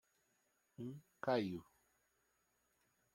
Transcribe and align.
Um 0.79 0.97
caiu 1.21 1.61